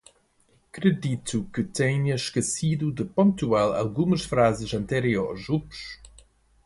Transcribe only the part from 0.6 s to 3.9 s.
Acredito que tenha esquecido de pontuar